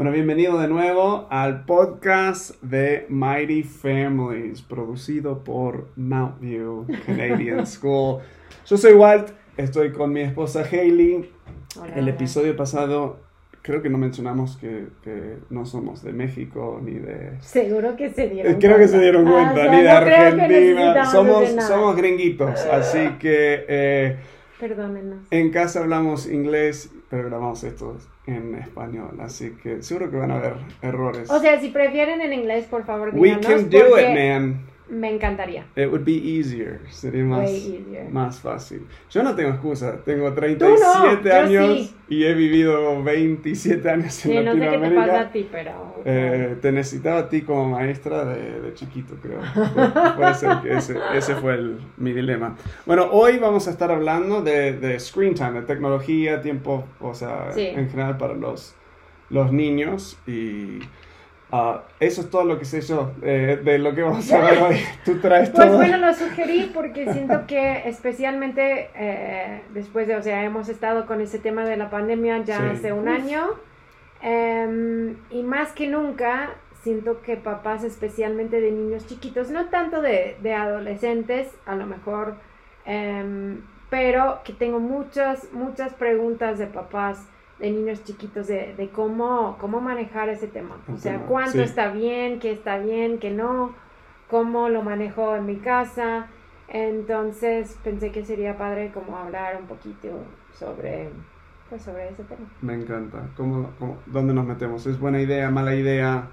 [0.00, 8.22] Bueno, bienvenido de nuevo al podcast de Mighty Families, producido por Mount View Canadian School.
[8.64, 9.28] Yo soy Walt,
[9.58, 11.30] estoy con mi esposa Hailey.
[11.78, 12.10] Hola, El hola.
[12.12, 13.18] episodio pasado
[13.60, 17.32] creo que no mencionamos que, que no somos de México ni de...
[17.42, 19.88] Seguro que se dieron Eh, Creo que se dieron Ah, cuenta, o sea, ni de
[19.92, 21.04] no creo Argentina.
[21.04, 24.16] Somos, somos gringuitos, así que eh,
[24.58, 25.26] Perdónenos.
[25.30, 30.36] en casa hablamos inglés, pero grabamos esto en español, así que seguro que van a
[30.36, 31.28] haber errores.
[31.28, 33.46] O sea, si prefieren en inglés, por favor, We díganos.
[33.46, 34.60] can do porque it, man.
[34.90, 35.66] Me encantaría.
[35.76, 36.80] It would be easier.
[36.90, 38.08] Sería más, Way easier.
[38.10, 38.86] más fácil.
[39.10, 40.02] Yo no tengo excusa.
[40.04, 41.96] Tengo no, 37 yo años sí.
[42.08, 45.06] y he vivido 27 años en Sí, no sé qué te Latinoamérica.
[45.06, 46.02] pasa a ti, pero...
[46.04, 49.40] Eh, te necesitaba a ti como maestra de, de chiquito, creo.
[49.40, 52.56] Pu- Puede ser que ese, ese fue el- mi dilema.
[52.84, 57.52] Bueno, hoy vamos a estar hablando de, de screen time, de tecnología, tiempo, o sea,
[57.52, 57.62] Sí.
[57.66, 58.74] en general para los,
[59.28, 60.18] los niños.
[60.26, 60.80] Y
[61.52, 64.62] ah, eso es todo lo que sé yo eh, de lo que vamos a hablar
[64.70, 64.76] hoy.
[65.04, 65.76] Tú traes Pues todo.
[65.76, 71.20] bueno, lo sugerí porque siento que especialmente eh, después de, o sea, hemos estado con
[71.20, 72.62] ese tema de la pandemia ya Sí.
[72.72, 73.48] hace un año
[74.22, 76.50] em, y más que nunca
[76.82, 82.34] siento que papás especialmente de niños chiquitos, no tanto de, de adolescentes, a lo mejor,
[82.86, 87.26] em, pero que tengo muchas, muchas preguntas de papás
[87.60, 90.76] de niños chiquitos de, de cómo, cómo manejar ese tema.
[90.92, 91.60] O sea, cuánto sí.
[91.60, 93.74] está bien, qué está bien, qué no
[94.30, 96.26] cómo lo manejo en mi casa.
[96.68, 100.08] Entonces pensé que sería padre como hablar un poquito
[100.58, 101.10] sobre,
[101.68, 102.40] pues, sobre ese tema.
[102.62, 103.28] Me encanta.
[103.36, 104.86] ¿Cómo, cómo- dónde nos metemos?
[104.86, 106.28] ¿Es buena idea, mala idea?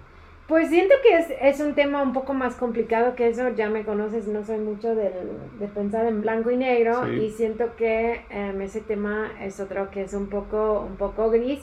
[0.48, 3.84] Pues siento que es, es un tema un poco más complicado que eso, ya me
[3.84, 5.12] conoces, no soy mucho del,
[5.60, 7.12] de pensar en blanco y negro Sí.
[7.12, 11.62] y siento que em, ese tema es otro que es un poco, un poco gris,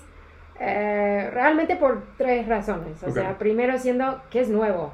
[0.60, 3.02] eh, realmente por tres razones.
[3.02, 4.92] O sea, primero siendo que es nuevo.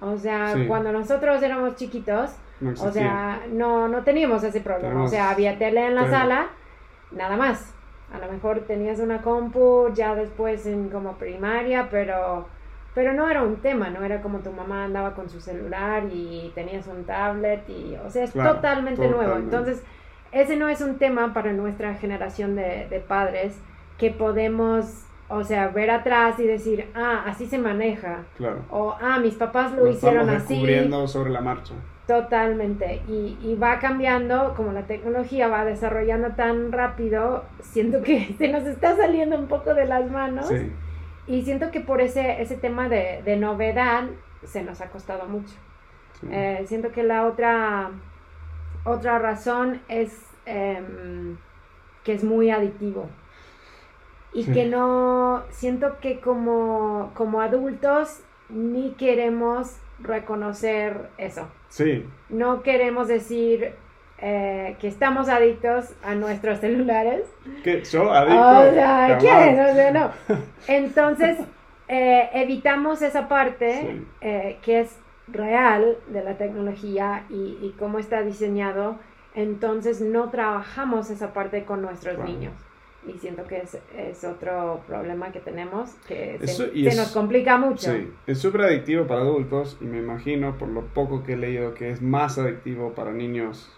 [0.00, 0.66] O sea, Sí.
[0.66, 4.88] cuando nosotros éramos chiquitos, No O sea, no, no teníamos ese problema.
[4.88, 6.48] Tenemos O sea, había tele en la sala,
[7.12, 7.72] nada más.
[8.12, 12.48] A lo mejor tenías una compu ya después en como primaria, pero,
[12.94, 16.50] pero no era un tema, no era como tu mamá andaba con su celular y
[16.54, 19.36] tenías un tablet y, o sea, es Claro, totalmente, nuevo.
[19.36, 19.82] Entonces,
[20.32, 23.58] ese no es un tema para nuestra generación de, de padres
[23.98, 28.24] que podemos, o sea, ver atrás y decir, ah, así se maneja.
[28.36, 28.64] Claro.
[28.70, 30.54] O, ah, mis papás lo, Lo hicieron así.
[30.54, 31.74] descubriendo sobre la marcha.
[32.06, 33.02] Totalmente.
[33.06, 38.64] Y, y va cambiando, como la tecnología va desarrollando tan rápido, siento que se nos
[38.64, 40.48] está saliendo un poco de las manos.
[40.48, 40.72] Sí.
[41.28, 44.04] Y siento que por ese, ese tema de, de novedad
[44.44, 45.54] se nos ha costado mucho.
[46.20, 46.26] sí.
[46.30, 47.90] Eh, siento que la otra,
[48.84, 51.36] otra razón es em,
[52.04, 53.08] que es muy adictivo.
[54.32, 54.52] Y Sí.
[54.52, 61.48] que no, siento que como, como adultos ni queremos reconocer eso.
[61.68, 62.06] Sí.
[62.28, 63.74] No queremos decir
[64.20, 67.22] eh, que estamos adictos a nuestros celulares.
[67.62, 67.82] ¿Qué?
[67.84, 68.58] ¿Yo adicto?
[68.70, 69.18] O sea.
[69.20, 69.60] ¿quién?
[69.60, 70.10] O sea, no.
[70.68, 71.38] Entonces,
[71.88, 74.06] eh, evitamos esa parte Sí.
[74.20, 74.96] eh, que es
[75.28, 78.96] real de la tecnología y, y cómo está diseñado.
[79.34, 82.52] Entonces, no trabajamos esa parte con nuestros niños.
[83.06, 87.12] Y siento que es, es otro problema que tenemos, que Eso- se, se es- nos
[87.12, 87.92] complica mucho.
[87.92, 91.72] Sí, es súper adictivo para adultos y me imagino por lo poco que he leído
[91.74, 93.72] que es más adictivo para niños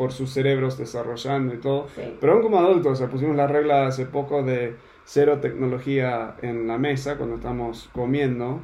[0.00, 1.86] por sus cerebros desarrollando y todo.
[1.94, 2.00] Sí.
[2.18, 4.74] Pero aún como adultos, o sea, pusimos la regla hace poco de
[5.04, 8.60] cero tecnología en la mesa cuando estamos comiendo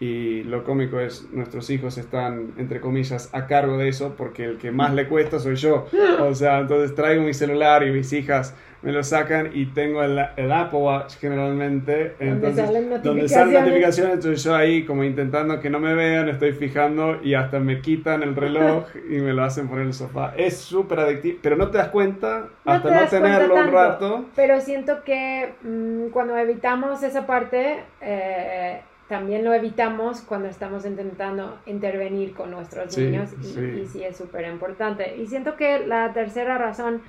[0.00, 4.58] y lo cómico es nuestros hijos están entre comillas a cargo de eso porque el
[4.58, 5.86] que más le cuesta soy yo.
[6.20, 10.20] O sea, entonces traigo mi celular y mis hijas me lo sacan y tengo el,
[10.36, 12.16] el Apple Watch generalmente.
[12.18, 14.14] Donde Entonces, salen donde salen notificaciones.
[14.14, 18.22] entonces yo ahí como intentando que no me vean, estoy fijando y hasta me quitan
[18.22, 20.34] el reloj y me lo hacen poner en el sofá.
[20.36, 24.24] Es súper adictivo, pero no te das cuenta No hasta te no tenerlo un rato.
[24.36, 28.80] Pero siento que mm, cuando evitamos esa parte, eh,
[29.14, 33.60] también lo evitamos cuando estamos intentando intervenir con nuestros Sí, niños y sí.
[33.60, 35.16] y sí es súper importante.
[35.16, 37.00] Y siento que la tercera razón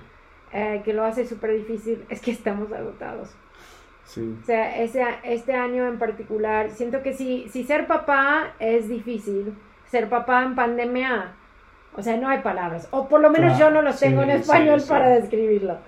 [0.54, 3.36] eh, que lo hace súper difícil es que estamos agotados.
[4.04, 8.88] Sí, O sea, ese, este año en particular, siento que si, si ser papá es
[8.88, 9.56] difícil,
[9.90, 11.32] ser papá en pandemia,
[11.96, 12.88] o sea, no hay palabras.
[12.92, 15.80] O por lo menos Claro, yo no los tengo en español para describirlo.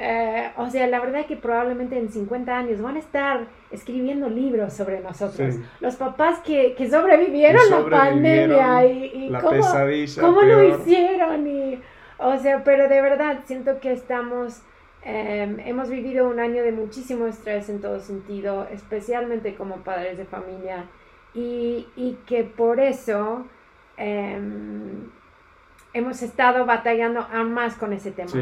[0.00, 4.72] Eh, o sea, la verdad que probablemente en 50 años van a estar escribiendo libros
[4.72, 5.54] sobre nosotros.
[5.54, 5.64] Sí.
[5.80, 9.56] Los papás que, que sobrevivieron Que la pandemia y, y la cómo,
[10.42, 11.46] lo hicieron.
[11.46, 11.80] Y,
[12.18, 14.62] o sea, pero de verdad siento que estamos
[15.02, 20.24] Em, hemos vivido un año de muchísimo estrés en todo sentido, especialmente como padres de
[20.24, 20.86] familia,
[21.32, 23.46] y, y que por eso
[23.96, 25.08] em,
[25.92, 28.32] hemos estado batallando aún más con ese tema.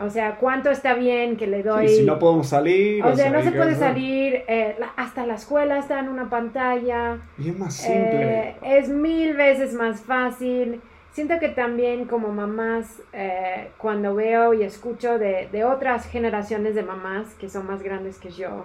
[0.00, 1.88] O sea, ¿cuánto está bien que le doy?
[1.88, 3.04] si no podemos salir.
[3.04, 4.42] O, sea, no se puede salir.
[4.48, 7.18] Eh, hasta la escuela está en una pantalla.
[7.38, 8.48] Y es más simple.
[8.48, 10.80] Eh, es mil veces más fácil.
[11.12, 16.82] Siento que también como mamás, eh, cuando veo y escucho de, de, otras generaciones de
[16.82, 18.64] mamás que son más grandes que yo,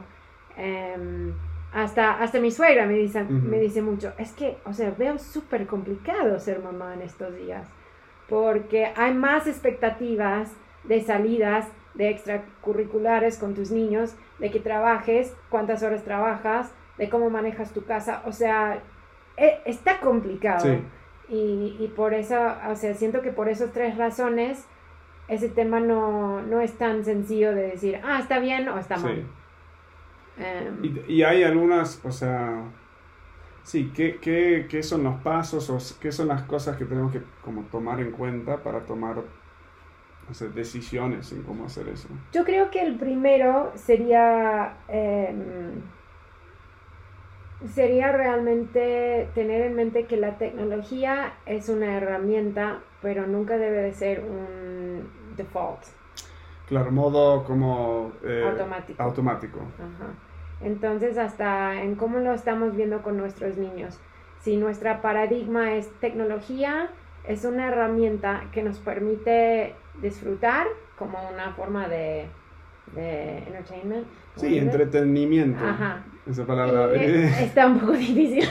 [0.56, 1.34] em,
[1.74, 5.68] hasta, hasta mi suegra me dice, me dice mucho, es que, o sea, veo súper
[5.68, 7.68] complicado ser mamá en estos días,
[8.30, 10.50] porque hay más expectativas
[10.88, 17.30] de salidas, de extracurriculares con tus niños, de que trabajes, cuántas horas trabajas, de cómo
[17.30, 18.82] manejas tu casa, o sea,
[19.36, 20.66] e, está complicado.
[20.66, 20.80] Sí.
[21.30, 22.38] Y, y, por eso,
[22.70, 24.66] o sea, siento que por esas tres razones,
[25.28, 29.26] ese tema no, no es tan sencillo de decir, ah, está bien o está mal.
[30.38, 32.64] Em, y, y, hay algunas, o sea,
[33.64, 37.22] sí, ¿qué, qué, qué son los pasos o qué son las cosas que tenemos que
[37.44, 39.24] como tomar en cuenta para tomar
[40.30, 42.08] hacer decisiones en cómo hacer eso?
[42.32, 44.78] Yo creo que el primero sería...
[44.88, 45.82] Em,
[47.74, 53.94] sería realmente tener en mente que la tecnología es una herramienta, pero nunca debe de
[53.94, 55.80] ser un default.
[56.68, 59.02] Claro, modo como eh, automático.
[59.02, 59.60] automático.
[60.62, 64.00] Entonces, hasta en cómo lo estamos viendo con nuestros niños.
[64.40, 66.90] Si nuestra paradigma es tecnología,
[67.24, 70.68] es una herramienta que nos permite disfrutar
[70.98, 72.28] como una forma de,
[72.96, 74.08] de entertainment.
[74.36, 75.64] Sí, entretenimiento.
[75.66, 76.04] Ajá.
[76.30, 76.94] Esa palabra.
[76.96, 78.44] está un poco difícil.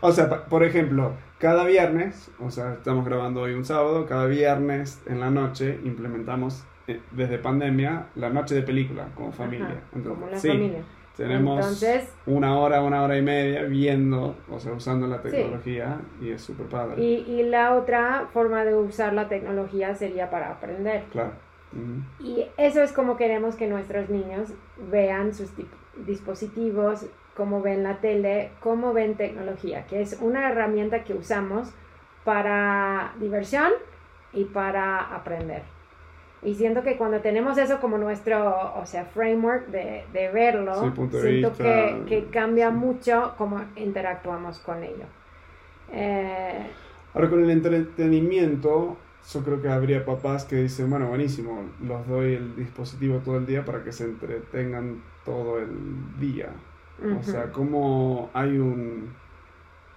[0.00, 5.02] o sea, por ejemplo, cada viernes, o sea, estamos grabando hoy un sábado, cada viernes
[5.06, 9.82] en la noche implementamos eh, desde pandemia la noche de película como familia.
[9.92, 10.82] como la familia.
[11.16, 11.84] Tenemos
[12.26, 16.66] una hora, una hora y media viendo, o sea, usando la tecnología y es súper
[16.66, 17.00] padre.
[17.00, 21.04] Y, y, la otra forma de usar la tecnología sería para aprender.
[21.12, 21.32] Claro.
[22.20, 24.52] Y eso es como queremos que nuestros niños
[24.90, 25.50] vean sus
[26.06, 27.06] dispositivos,
[27.36, 31.70] cómo ven la tele, cómo ven tecnología, que es una herramienta que usamos
[32.24, 33.72] para diversión
[34.32, 35.62] y para aprender.
[36.44, 41.52] Y siento que cuando tenemos eso como nuestro, o sea, framework de, de verlo, siento
[41.54, 45.06] que, que, cambia mucho cómo interactuamos con ello.
[45.90, 46.66] Eh,
[47.14, 48.98] Ahora con el entretenimiento,
[49.32, 53.46] yo creo que habría papás que dicen, bueno, buenísimo, los doy el dispositivo todo el
[53.46, 56.50] día para que se entretengan todo el día.
[57.18, 59.12] O sea, como hay un...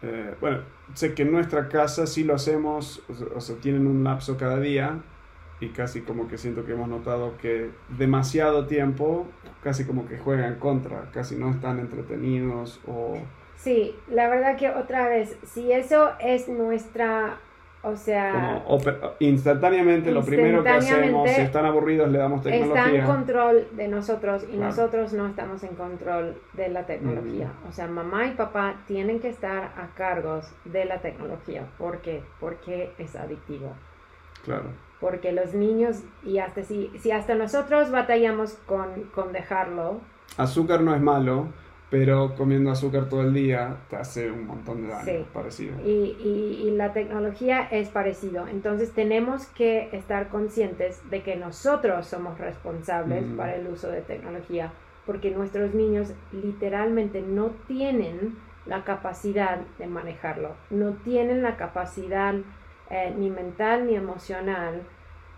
[0.01, 0.59] Eh, bueno,
[0.93, 3.03] sé que en nuestra casa sí lo hacemos,
[3.35, 4.99] o sea, tienen un lapso cada día,
[5.59, 9.25] y casi como que siento que hemos notado que demasiado tiempo
[9.63, 13.17] casi como que juegan contra, casi no están entretenidos o...
[13.55, 17.39] Sí, la verdad que otra vez, si eso es nuestra,
[17.81, 18.63] o sea...
[19.19, 22.85] instantáneamente, lo primero que hacemos, si están aburridos le damos tecnología.
[22.85, 27.51] Está en control de nosotros y nosotros no estamos en control de la tecnología.
[27.67, 31.65] O sea, mamá y papá tienen que estar a cargo de la tecnología.
[31.79, 32.21] ¿Por qué?
[32.39, 33.73] Porque es adictivo.
[34.47, 40.01] Claro porque los niños, y hasta si, si hasta nosotros batallamos con, con dejarlo.
[40.37, 41.47] Azúcar no es malo,
[41.89, 45.75] pero comiendo azúcar todo el día te hace un montón de daño parecido.
[45.85, 48.47] Y, y, y, la tecnología es parecido.
[48.47, 54.73] Entonces tenemos que estar conscientes de que nosotros somos responsables para el uso de tecnología,
[55.05, 58.35] porque nuestros niños literalmente no tienen
[58.65, 62.33] la capacidad de manejarlo, no tienen la capacidad
[62.89, 64.81] eh, ni mental ni emocional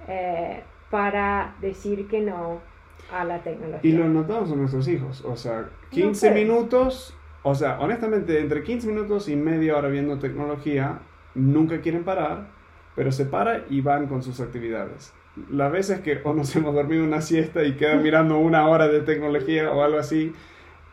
[0.08, 2.62] eh, para decir que no
[3.12, 3.90] a la tecnología.
[3.90, 8.88] Y lo notamos en nuestros hijos, o sea, 15 minutos, o sea, honestamente, entre 15
[8.88, 11.00] minutos y media hora viendo tecnología,
[11.36, 12.48] nunca quieren parar,
[12.96, 15.14] pero se para y van con sus actividades.
[15.50, 19.02] Las veces que o nos hemos dormido una siesta y quedan mirando una hora de
[19.02, 20.34] tecnología o algo así,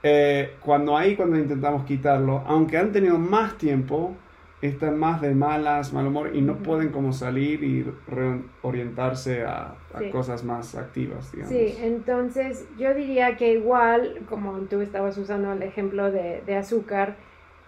[0.02, 4.14] eh, cuando ahí, cuando intentamos quitarlo, aunque han tenido más tiempo,
[4.62, 9.74] están más de malas, mal humor y no pueden como salir y reorientarse a,
[10.12, 11.54] cosas más activas, digamos.
[11.54, 17.16] Sí, entonces yo diría que igual, como tú estabas usando el ejemplo de, azúcar,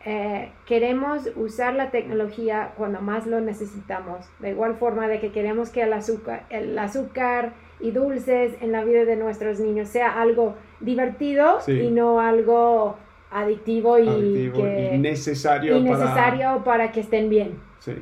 [0.05, 4.27] eh, queremos usar la tecnología cuando más lo necesitamos.
[4.41, 8.85] De igual forma de que queremos que el azúcar, el azúcar y dulces en la
[8.85, 12.97] vida de nuestros niños sea algo divertido y no algo
[13.31, 14.51] adictivo y,
[14.99, 16.91] necesario, para...
[16.93, 17.59] que estén bien.
[17.81, 17.95] Sí.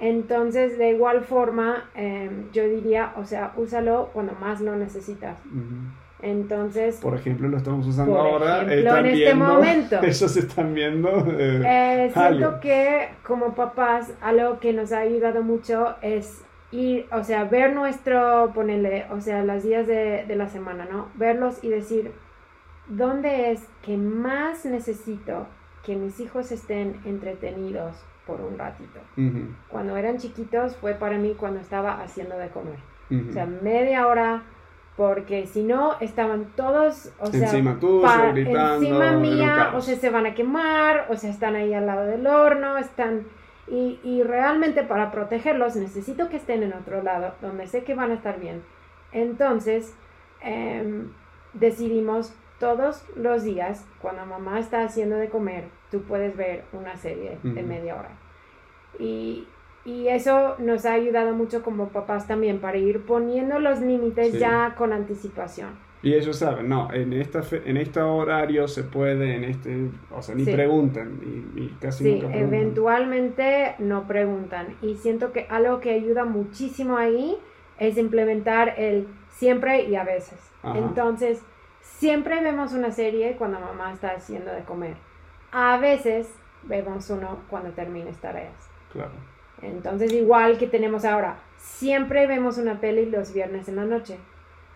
[0.00, 5.38] Entonces, de igual forma, em, yo diría, o sea, úsalo cuando más lo necesitas.
[6.20, 8.62] Entonces, por ejemplo, lo estamos usando por ahora.
[8.64, 9.98] ejemplo, en este viendo- momento.
[10.02, 11.08] Ellos están viendo.
[11.38, 17.22] eh, Eh, siento que como papás algo que nos ha ayudado mucho es ir, o
[17.22, 21.06] sea, ver nuestro, ponerle, o sea, los días de, de la semana, ¿no?
[21.14, 22.10] Verlos y decir,
[22.88, 25.46] ¿dónde es que más necesito
[25.84, 29.00] que mis hijos estén entretenidos por un ratito?
[29.68, 32.78] Cuando eran chiquitos fue para mí cuando estaba haciendo de comer.
[33.30, 34.42] O sea, media hora,
[34.96, 40.10] porque si no, estaban todos, o sea, Encima pa- gritando, encima mía, o sea, se
[40.10, 43.26] van a quemar, o sea, están ahí al lado del horno, están...
[43.70, 48.10] Y, y realmente para protegerlos necesito que estén en otro lado, donde sé que van
[48.10, 48.62] a estar bien.
[49.12, 49.94] Entonces,
[50.42, 51.10] em,
[51.54, 57.38] decidimos todos los días, cuando mamá está haciendo de comer, tú puedes ver una serie
[57.42, 58.10] de media hora.
[58.98, 59.46] Y,
[59.84, 64.38] y eso nos ha ayudado mucho como papás también para ir poniendo los límites Sí.
[64.38, 65.86] ya con anticipación.
[66.00, 70.22] Y ellos saben, no, en esta fe- en este horario se puede, en este, o
[70.22, 70.52] sea, ni Sí.
[70.52, 71.20] preguntan,
[71.56, 72.54] y, y casi Sí, nunca preguntan.
[72.54, 74.76] eventualmente no preguntan.
[74.82, 77.36] Y siento que algo que ayuda muchísimo ahí
[77.78, 80.38] es implementar el siempre y a veces.
[80.62, 80.78] Ajá.
[80.78, 81.42] Entonces,
[81.80, 84.96] siempre vemos una serie cuando mamá está haciendo de comer.
[85.52, 86.28] A veces
[86.62, 88.54] vemos uno cuando termines tareas.
[88.92, 89.10] Claro.
[89.62, 94.18] Entonces, igual que tenemos ahora, siempre vemos una peli los viernes en la noche.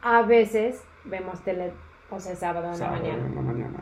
[0.02, 1.72] A veces vemos tele,
[2.10, 3.26] o sea, sábado en Sábado la mañana.
[3.26, 3.78] en la mañana.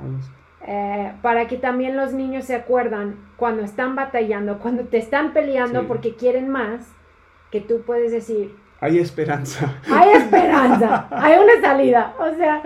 [0.66, 5.80] Eh, para que también los niños se acuerdan cuando están batallando, cuando te están peleando
[5.80, 5.86] Sí.
[5.88, 6.86] porque quieren más,
[7.50, 9.74] que tú puedes decir, Hay esperanza.
[9.92, 12.14] hay esperanza, hay una salida.
[12.18, 12.62] O sea,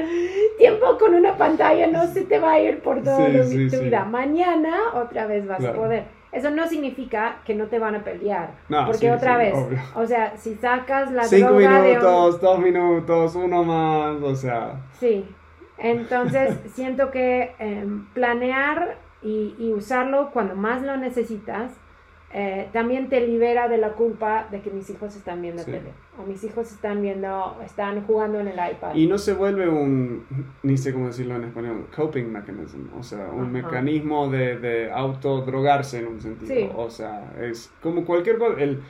[0.59, 3.69] tiempo con una pantalla no se te va a ir por toda Sí, la- sí,
[3.69, 3.85] tu sí.
[3.85, 4.05] vida.
[4.05, 5.75] Mañana otra vez vas Claro.
[5.75, 6.05] a poder.
[6.31, 8.51] Eso no significa que no te van a pelear.
[8.69, 9.79] No, porque otra vez, obvio.
[9.95, 14.35] o sea, si sacas la Cinco droga de un- minutos, dos minutos, uno más, o
[14.35, 15.25] sea, Sí,
[15.79, 21.73] entonces siento que em, planear y, y usarlo cuando más lo necesitas
[22.37, 25.71] eh, también te libera de la culpa de que mis hijos están viendo Sí.
[25.71, 28.95] tele o mis hijos están viendo, están jugando en el iPad.
[28.95, 30.25] y no se vuelve un,
[30.65, 33.51] ni sé cómo decirlo en español, coping mechanism, o sea, un Ajá.
[33.51, 36.69] mecanismo de, de autodrogarse en un sentido, Sí.
[36.77, 38.81] o sea, es como cualquier cosa, el,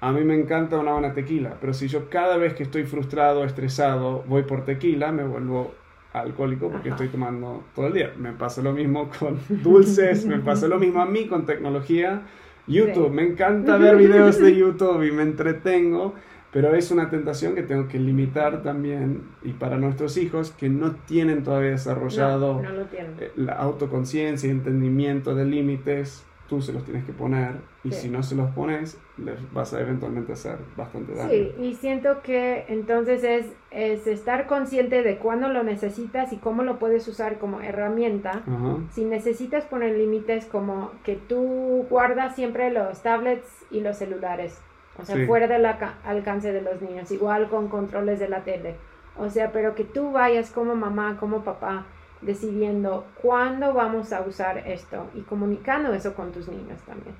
[0.00, 3.44] a mí me encanta una buena tequila, pero si yo cada vez que estoy frustrado,
[3.44, 5.72] estresado, voy por tequila, me vuelvo
[6.14, 6.96] alcohólico porque Ajá.
[6.96, 8.12] estoy tomando todo el día.
[8.16, 12.22] Me pasa lo mismo con dulces, me pasa lo mismo a mí con tecnología.
[12.66, 13.14] YouTube, Sí.
[13.14, 16.14] me encanta ver videos de YouTube y me entretengo,
[16.52, 20.92] pero es una tentación que tengo que limitar también y para nuestros hijos que no
[21.06, 26.84] tienen todavía desarrollado no, no eh, la autoconciencia y entendimiento de límites, tú se los
[26.84, 27.52] tienes que poner
[27.84, 28.00] y Sí.
[28.02, 31.30] si no se los pones, les vas a eventualmente hacer bastante daño.
[31.30, 36.64] Sí, y siento que entonces es, es estar consciente de cuándo lo necesitas y cómo
[36.64, 38.42] lo puedes usar como herramienta.
[38.90, 44.60] Si necesitas poner límites como que tú guardas siempre los tablets y los celulares,
[44.98, 45.26] o sea, Sí.
[45.26, 45.64] fuera del
[46.04, 48.74] alcance de los niños, igual con controles de la tele.
[49.16, 51.86] O sea, pero que tú vayas como mamá, como papá,
[52.22, 57.14] decidiendo cuándo vamos a usar esto y comunicando eso con tus niños también.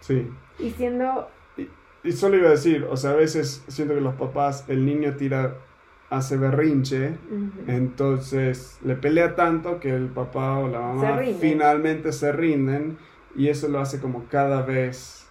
[0.00, 0.30] Sí.
[0.58, 1.28] Y siendo,
[2.02, 5.14] Y solo iba a decir, o sea, a veces siento que los papás, el niño
[5.16, 5.54] tira,
[6.10, 7.16] hace berrinche,
[7.66, 12.98] entonces le pelea tanto que el papá o la mamá finalmente se rinden
[13.34, 15.23] y eso lo hace como cada vez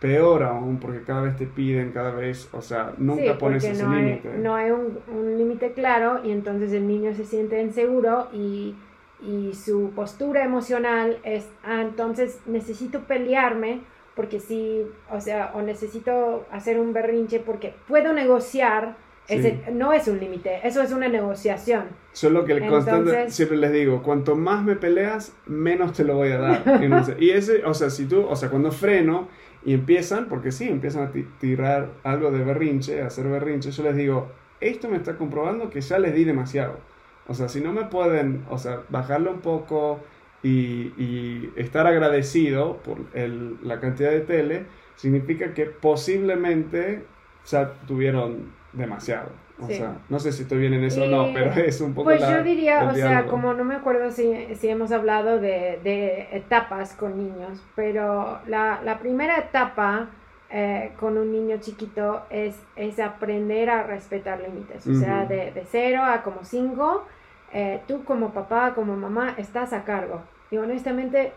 [0.00, 3.82] peor aún, porque cada vez te piden, cada vez, o sea, nunca sí, pones ese
[3.82, 4.30] no límite.
[4.38, 8.74] no hay un, un límite claro y entonces el niño se siente inseguro y,
[9.22, 13.80] y su postura emocional es, ah, entonces necesito pelearme
[14.14, 18.96] porque sí, o sea, o necesito hacer un berrinche porque puedo negociar,
[19.28, 21.84] ese, no es un límite, eso es una negociación.
[22.12, 26.14] Solo que el constante, Entonces- siempre les digo, cuanto más me peleas, menos te lo
[26.16, 26.62] voy a dar.
[27.18, 29.28] Y ese, o sea, si tú, o sea, cuando freno
[29.66, 33.84] y empiezan, porque sí, empiezan a ti- tirar algo de berrinche, a hacer berrinche, yo
[33.84, 36.80] les digo, esto me está comprobando que ya les di demasiado.
[37.26, 40.08] O sea, si no me pueden, o sea, bajarlo un poco
[40.42, 47.12] y, y estar agradecido por el- la cantidad de tele, significa que posiblemente
[47.44, 49.45] ya tuvieron demasiado.
[49.58, 49.74] O Sí.
[49.74, 52.04] sea, no sé si estoy bien en eso o no, Y, pero es un poco
[52.04, 55.80] Pues la- yo diría, o sea, como no me acuerdo si, si hemos hablado de,
[55.82, 60.08] de etapas con niños, pero la, la primera etapa
[60.50, 65.64] eh, con un niño chiquito es, es aprender a respetar límites, o sea, de, de
[65.64, 67.04] cero a como cinco,
[67.52, 70.20] eh, tú como papá, como mamá, estás a cargo.
[70.50, 71.32] Y honestamente,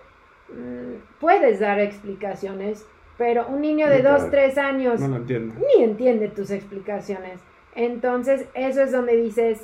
[0.49, 2.85] mm, puedes dar explicaciones,
[3.17, 4.31] Pero un niño de No, 2, claro.
[4.31, 7.41] 3 años No lo ni entiende tus explicaciones.
[7.75, 9.61] Entonces, eso es donde dices,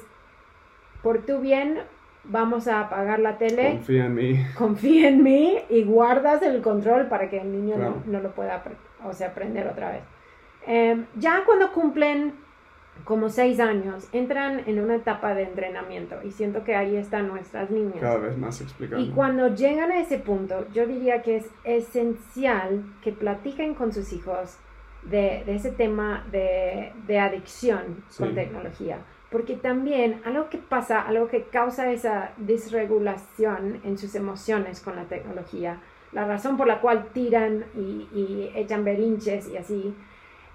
[1.01, 1.79] por tu bien,
[2.23, 4.45] vamos a apagar la tele, Confía en mí.
[4.57, 8.01] confía en mí y guardas el control para que el niño Claro.
[8.05, 8.63] no, no lo pueda
[9.03, 10.01] o sea, aprender otra vez.
[10.65, 12.33] Em, ya cuando cumplen
[13.03, 17.69] como 6 años, entran en una etapa de entrenamiento y siento que ahí están nuestras
[17.69, 17.97] niñas.
[17.99, 19.03] Cada vez más explicando.
[19.05, 24.11] Y cuando llegan a ese punto, yo diría que es esencial que platiquen con sus
[24.13, 24.57] hijos
[25.09, 28.97] de, de ese tema de, de adicción con tecnología.
[29.31, 35.03] Porque también algo que pasa, algo que causa esa disregulación en sus emociones con la
[35.05, 35.79] tecnología,
[36.11, 39.93] la razón por la cual tiran y, y echan berinches y así,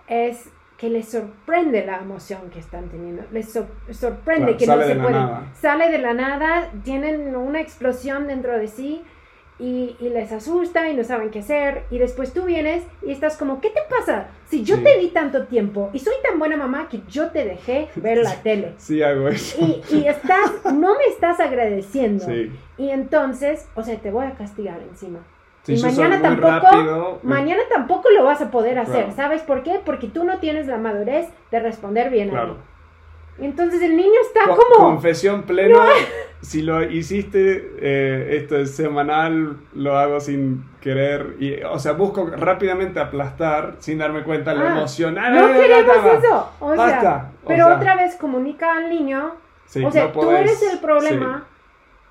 [0.06, 3.22] es que les sorprende la emoción que están teniendo.
[3.32, 5.12] Les sor- sorprende Claro, que no se pueden.
[5.12, 5.42] nada.
[5.52, 9.02] Sale de la nada, tienen una explosión dentro de sí
[9.60, 11.84] y, y les asusta y no saben qué hacer.
[11.90, 14.28] Y después tú vienes y estás como, ¿qué te pasa?
[14.48, 14.82] Si yo Sí.
[14.84, 18.34] te di tanto tiempo y soy tan buena mamá que yo te dejé ver la
[18.42, 18.72] tele.
[18.78, 19.58] Sí hago eso.
[19.60, 22.24] Y, y estás, no me estás agradeciendo.
[22.24, 22.50] Sí.
[22.78, 25.20] Y entonces, o sea, te voy a castigar encima.
[25.62, 29.04] Si Y mañana tampoco- rápido, Mañana tampoco lo vas a poder hacer.
[29.04, 29.12] Claro.
[29.14, 29.78] ¿Sabes por qué?
[29.84, 32.52] Porque tú no tienes la madurez de responder bien a mí.
[33.40, 34.86] Entonces el niño está Co- como...
[34.90, 35.78] Confesión plena.
[36.42, 41.36] Si lo hiciste, eh, esto es semanal, lo hago sin querer.
[41.38, 45.18] Y, o sea, busco rápidamente aplastar sin darme cuenta la Ah, emoción.
[45.18, 46.50] Ah, No no, queremos eso.
[46.60, 47.30] O sea, Basta.
[47.44, 49.32] O pero sea, otra vez comunica al niño.
[49.66, 51.46] sí, o sea, no tú podés- eres el problema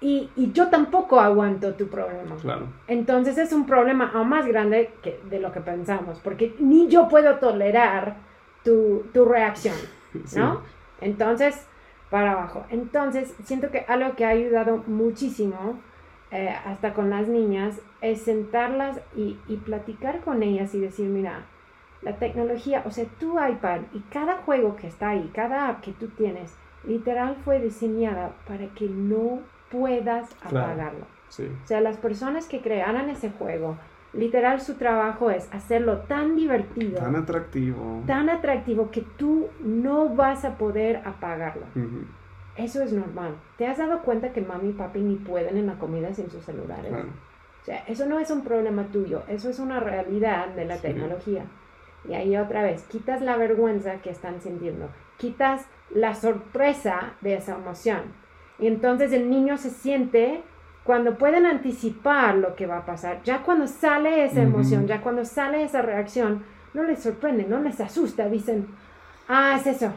[0.01, 2.35] y, y yo tampoco aguanto tu problema.
[2.35, 2.67] sí, claro.
[2.87, 7.07] Entonces es un problema aún más grande que, de lo que pensamos, porque ni yo
[7.09, 8.17] puedo tolerar
[8.63, 9.75] tu, tu reacción,
[10.25, 10.39] Sí.
[11.01, 11.65] Entonces,
[12.09, 12.65] para abajo.
[12.69, 15.79] Entonces, siento que algo que ha ayudado muchísimo,
[16.31, 21.45] eh, hasta con las niñas, es sentarlas y, y platicar con ellas y decir, mira,
[22.01, 25.91] la tecnología, o sea, tu iPad y cada juego que está ahí, cada app que
[25.91, 26.55] tú tienes,
[26.87, 29.39] literal fue diseñada para que no
[29.69, 30.65] puedas Claro.
[30.65, 31.05] apagarlo.
[31.27, 31.47] Sí.
[31.63, 33.77] O sea, las personas que crearan ese juego,
[34.13, 38.03] literal su trabajo es hacerlo tan divertido, Tan atractivo.
[38.07, 41.65] tan atractivo que tú no vas a poder apagarlo.
[42.57, 43.35] Eso es normal.
[43.57, 46.43] ¿Te has dado cuenta que mami y papi ni pueden en la comida sin sus
[46.43, 46.89] celulares?
[46.91, 47.07] Claro.
[47.61, 50.81] O sea, eso no es un problema tuyo, eso es una realidad de la Sí.
[50.83, 51.43] tecnología.
[52.07, 57.55] Y ahí otra vez, quitas la vergüenza que están sintiendo, quitas la sorpresa de esa
[57.55, 58.01] emoción.
[58.57, 60.41] Y entonces el niño se siente
[60.83, 65.23] cuando pueden anticipar lo que va a pasar, ya cuando sale esa emoción, ya cuando
[65.25, 68.67] sale esa reacción, no les sorprende, no les asusta, dicen,
[69.27, 69.91] ah, es eso,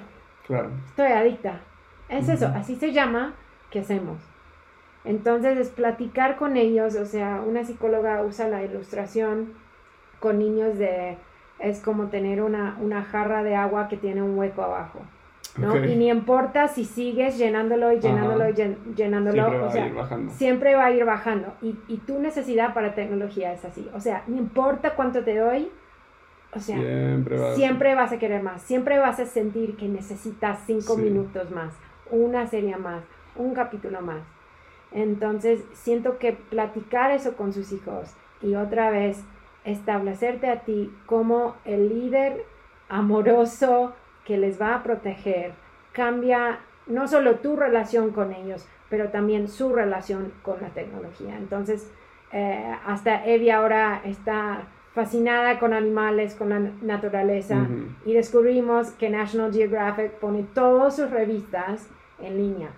[0.47, 0.71] Claro.
[0.88, 1.61] estoy adicta.
[2.09, 3.35] Es eso, así se llama,
[3.71, 4.18] ¿qué hacemos?
[5.05, 9.55] Entonces es platicar con ellos, o sea, una psicóloga usa la ilustración
[10.21, 11.16] con niños de,
[11.59, 15.01] es como tener una, una jarra de agua que tiene un hueco abajo,
[15.58, 15.84] ¿no?
[15.84, 18.50] Y ni importa si sigues llenándolo y llenándolo Ajá.
[18.50, 20.32] y llen- llenándolo, Siempre va o a sea, ir bajando.
[20.32, 21.52] siempre va a ir bajando.
[21.62, 25.68] Y, y tu necesidad para tecnología es así, o sea, no importa cuánto te doy,
[26.54, 30.60] o sea, Siempre va Siempre vas a querer más, siempre vas a sentir que necesitas
[30.66, 31.02] cinco Sí.
[31.02, 31.72] minutos más,
[32.10, 33.02] una serie más,
[33.36, 34.20] un capítulo más.
[34.90, 39.22] Entonces, siento que platicar eso con sus hijos y otra vez
[39.64, 42.44] establecerte a ti como el líder
[42.90, 45.52] amoroso que les va a proteger,
[45.92, 51.37] cambia no solo tu relación con ellos, pero también su relación con la tecnología.
[51.37, 51.90] Entonces,
[52.32, 54.62] eh, hasta Evie ahora está
[54.94, 57.66] fascinada con animales, con la naturaleza,
[58.04, 61.88] y descubrimos que National Geographic pone todas sus revistas
[62.20, 62.68] en línea.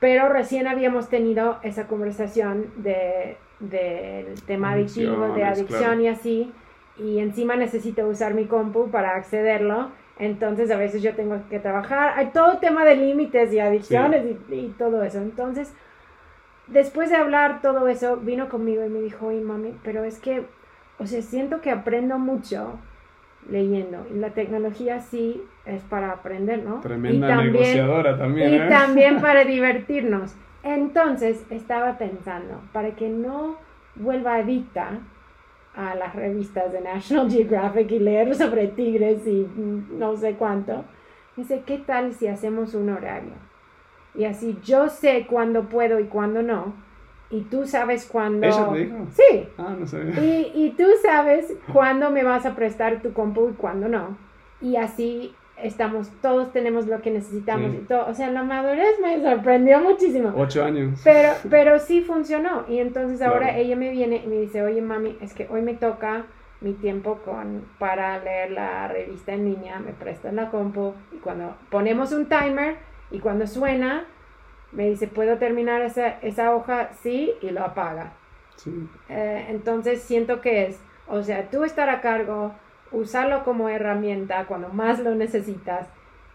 [0.00, 6.00] Pero recién habíamos tenido esa conversación de, del tema adictivo, de adicción claro.
[6.00, 6.52] y así,
[6.96, 12.14] y encima necesito usar mi compu para accederlo, entonces a veces yo tengo que trabajar,
[12.16, 15.72] hay todo tema de límites y adicciones y, y todo eso, entonces
[16.68, 20.44] después de hablar todo eso, vino conmigo y me dijo, oye mami, pero es que,
[20.98, 22.78] o sea, siento que aprendo mucho
[23.48, 26.80] leyendo, y la tecnología sí es para aprender, ¿no?
[26.80, 28.66] Tremenda y también, negociadora también, y ¿eh?
[28.68, 30.34] también para divertirnos.
[30.62, 33.56] Entonces estaba pensando, para que no
[33.94, 34.98] vuelva adicta
[35.78, 40.84] a las revistas de National Geographic y leer sobre tigres y mm, no sé cuánto,
[41.36, 43.32] dice, ¿qué tal si hacemos un horario?
[44.14, 46.74] Y así yo sé cuándo puedo y cuándo no,
[47.30, 48.46] y tú sabes cuándo...
[48.46, 49.06] ¿Ella te dijo?
[49.12, 50.18] Sí, Ah, no sabía.
[50.20, 54.16] y, y tú sabes cuándo me vas a prestar tu compu y cuándo no.
[54.60, 57.78] Y así estamos, todos tenemos lo que necesitamos Sí.
[57.82, 58.06] y todo.
[58.06, 60.32] O sea, la madurez me sorprendió muchísimo.
[60.36, 61.00] Ocho años.
[61.04, 62.64] Pero, pero sí funcionó.
[62.68, 63.58] Y entonces ahora Claro.
[63.58, 66.24] ella me viene y me dice, oye mami, es que hoy me toca
[66.60, 71.54] mi tiempo con, para leer la revista en línea, me prestan la compu y cuando
[71.70, 72.76] ponemos un timer
[73.12, 74.04] y cuando suena,
[74.72, 76.90] me dice, ¿puedo terminar esa, esa hoja?
[77.00, 78.12] Sí, y lo apaga.
[79.08, 82.52] Eh, entonces siento que es, o sea, tú estar a cargo,
[82.92, 85.88] usarlo como herramienta cuando más lo necesitas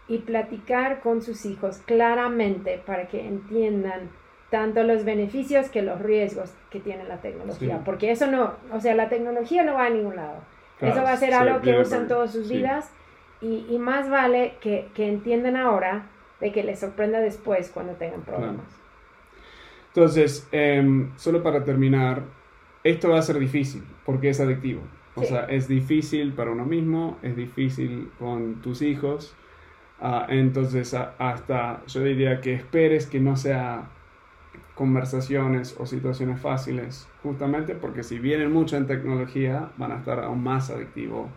[0.08, 4.10] y platicar con sus hijos claramente para que entiendan
[4.50, 8.94] tanto los beneficios que los riesgos que tiene la tecnología, porque eso no, o sea,
[8.94, 10.42] la tecnología no va a ningún lado.
[10.80, 12.90] eso va a ser algo que usan todas sus vidas
[13.40, 16.06] y, y, más vale que, que, entiendan ahora
[16.40, 18.64] de que les sorprenda después cuando tengan problemas.
[19.88, 22.22] Entonces, em, solo para terminar,
[22.82, 24.82] esto va a ser difícil porque es adictivo.
[25.16, 29.34] O sea, es difícil para uno mismo, es difícil con tus hijos.
[30.00, 33.90] Ah, entonces, hasta yo diría que esperes que no sea
[34.74, 40.42] conversaciones o situaciones fáciles, justamente porque si vienen mucho en tecnología, van a estar aún
[40.42, 41.30] más adictivos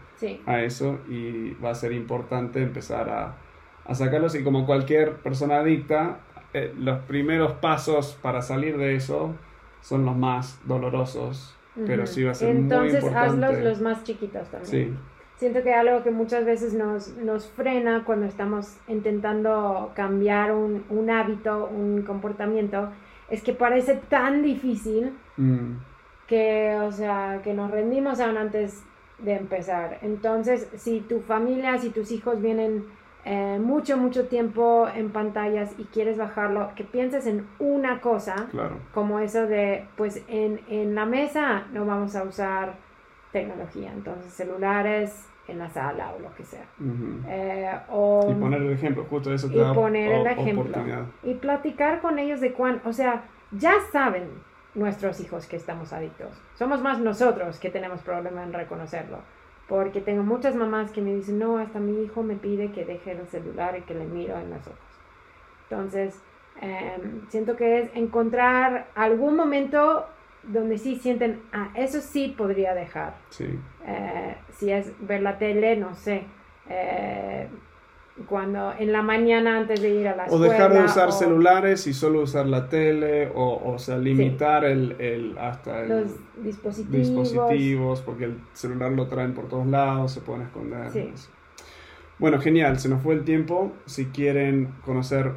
[0.48, 3.36] a eso y va a ser importante empezar a,
[3.86, 4.34] a sacarlos.
[4.34, 6.20] Y como cualquier persona adicta,
[6.54, 9.36] eh, los primeros pasos para salir de eso
[9.82, 13.46] son los más dolorosos, pero sí va a ser Entonces, muy importante.
[13.46, 14.98] hazlos los más chiquitos también.
[15.38, 21.12] Siento que algo que muchas veces nos, nos frena cuando estamos intentando cambiar un, un
[21.12, 22.90] hábito, un comportamiento,
[23.30, 25.74] es que parece tan difícil mm.
[26.28, 28.84] que, o sea, que nos rendimos aún antes
[29.20, 30.00] de empezar.
[30.02, 32.86] Entonces, si tu familia, si tus hijos vienen
[33.30, 38.48] eh, mucho, mucho tiempo en pantallas y quieres bajarlo, que pienses en una cosa,
[38.94, 42.76] como eso de, pues en, en la mesa no vamos a usar
[43.34, 46.66] tecnología, entonces celulares, en la sala o lo que sea.
[47.28, 50.84] Eh, o, y poner el ejemplo, justo eso te y poner el ejemplo.
[51.24, 54.30] Y platicar con ellos de cuán, o sea, ya saben
[54.76, 56.30] nuestros hijos que estamos adictos.
[56.56, 59.20] Somos más nosotros que tenemos problema en reconocerlo.
[59.68, 63.12] Porque tengo muchas mamás que me dicen, no, hasta mi hijo me pide que deje
[63.12, 64.80] el celular y que le miro en los ojos.
[65.70, 66.22] Entonces,
[66.62, 70.08] em, siento que es encontrar algún momento
[70.44, 73.16] donde sí sienten, ah, eso sí podría dejar.
[73.30, 73.60] Sí.
[73.86, 76.24] Eh, si es ver la tele, no sé.
[76.70, 77.50] Eh,
[78.26, 80.48] cuando en la mañana antes de ir a la escuela.
[80.48, 84.96] O dejar de usar celulares y solo usar la tele, o, o sea, limitar el,
[85.00, 86.12] el, hasta los
[86.44, 86.92] dispositivos.
[86.92, 90.92] dispositivos, porque el celular lo traen por todos lados, se pueden esconder.
[90.92, 91.12] Sí.
[92.20, 93.72] Bueno, genial, se nos fue el tiempo.
[93.86, 95.34] Si quieren conocer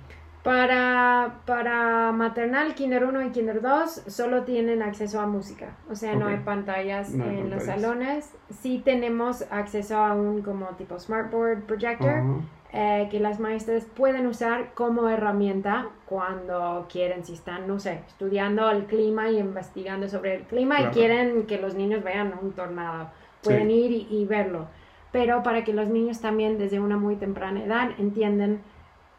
[0.42, 6.14] Para, para maternal, kinder 1 y kinder 2 solo tienen acceso a música, o sea,
[6.14, 8.32] no hay pantallas en los salones.
[8.48, 12.40] Sí tenemos acceso a un como tipo smartboard projector
[12.72, 18.70] eh, que las maestras pueden usar como herramienta cuando quieren, si están, no sé, estudiando
[18.70, 23.10] el clima y investigando sobre el clima y quieren que los niños vean un tornado,
[23.42, 24.66] pueden ir y, y verlo.
[25.12, 28.60] Pero para que los niños también desde una muy temprana edad entiendan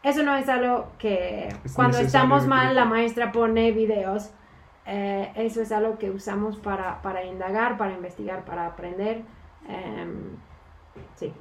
[0.02, 4.30] eso no es algo que cuando estamos mal la maestra pone videos.
[4.86, 9.22] Eh, eso es algo que usamos para, para indagar, para investigar, para aprender.
[9.68, 10.36] Em,
[11.16, 11.32] sí.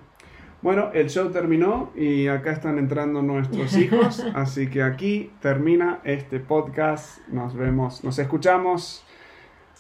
[0.62, 6.40] Bueno, el show terminó y acá están entrando nuestros hijos, así que aquí termina este
[6.40, 7.26] podcast.
[7.30, 9.06] Nos vemos, nos escuchamos.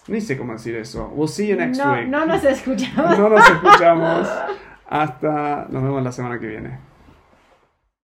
[0.07, 1.11] Ni sé cómo decir eso.
[1.13, 2.07] We'll see you next no, week.
[2.07, 3.19] No nos escuchamos.
[3.19, 4.27] no nos escuchamos.
[4.87, 6.88] Hasta, nos vemos la semana que viene.